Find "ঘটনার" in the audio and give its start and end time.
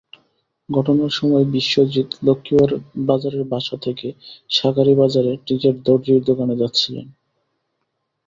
0.69-1.11